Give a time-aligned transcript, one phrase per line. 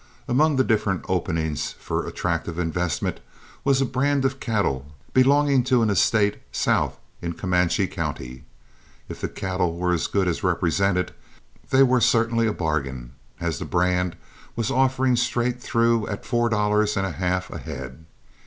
[0.27, 3.19] Among the different openings for attractive investment
[3.63, 8.43] was a brand of cattle belonging to an estate south in Comanche County.
[9.09, 11.11] If the cattle were as good as represented
[11.69, 14.15] they were certainly a bargain, as the brand
[14.55, 18.03] was offered straight through at four dollars and a half a head.